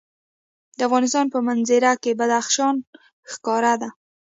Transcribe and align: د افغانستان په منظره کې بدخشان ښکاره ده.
د 0.77 0.79
افغانستان 0.87 1.25
په 1.33 1.39
منظره 1.47 1.91
کې 2.03 2.11
بدخشان 2.19 2.75
ښکاره 3.31 3.73
ده. 3.81 3.89